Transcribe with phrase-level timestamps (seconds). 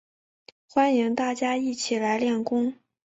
[0.67, 2.73] 欢迎大家一起来练功